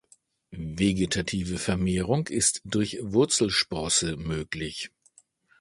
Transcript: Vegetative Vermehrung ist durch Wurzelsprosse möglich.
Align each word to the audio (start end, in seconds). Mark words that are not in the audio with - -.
Vegetative 0.51 1.59
Vermehrung 1.59 2.25
ist 2.27 2.61
durch 2.65 2.97
Wurzelsprosse 3.03 4.17
möglich. 4.17 4.89